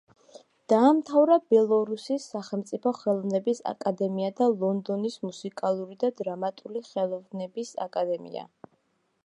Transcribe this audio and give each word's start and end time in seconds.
დაამთავრა 0.71 1.35
ბელორუსის 1.53 2.23
სახელმწიფო 2.31 2.93
ხელოვნების 3.01 3.61
აკადემია 3.73 4.31
და 4.41 4.47
ლონდონის 4.63 5.17
მუსიკალური 5.27 5.99
და 6.05 6.13
დრამატული 6.23 6.85
ხელოვნების 6.89 7.75
აკადემია. 7.87 8.47